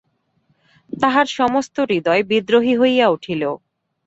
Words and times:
তাহার 0.93 1.27
সমস্ত 1.31 1.75
হৃদয় 1.89 2.21
বিদ্রোহী 2.23 2.73
হইয়া 2.77 3.07
উঠিল। 3.09 3.43